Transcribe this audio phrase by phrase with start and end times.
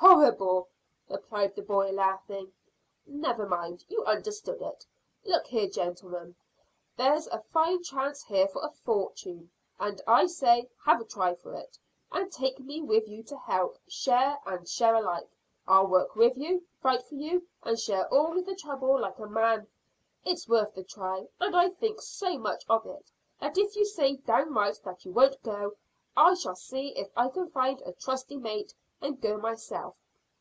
[0.00, 0.68] "Horrible,"
[1.08, 2.52] replied the boy, laughing.
[3.04, 4.86] "Never mind; you understood it.
[5.24, 6.36] Look here, gentlemen,
[6.96, 11.52] there's a fine chance here for a fortune, and I say, have a try for
[11.56, 11.76] it,
[12.12, 15.36] and take me with you to help, share and share alike.
[15.66, 19.66] I'll work with you, fight for you, and share all the trouble like a man.
[20.24, 23.10] It's worth the try, and I think so much of it
[23.40, 25.72] that if you say downright that you won't go
[26.16, 29.94] I shall see if I can find a trusty mate, and go myself.